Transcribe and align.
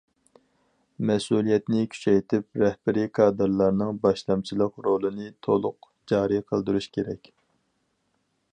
مەسئۇلىيەتنى 1.09 1.83
كۈچەيتىپ، 1.91 2.57
رەھبىرىي 2.61 3.09
كادىرلارنىڭ 3.19 3.99
باشلامچىلىق 4.07 4.81
رولىنى 4.87 5.29
تولۇق 5.49 5.89
جارى 6.13 6.41
قىلدۇرۇش 6.49 6.89
كېرەك. 6.97 7.31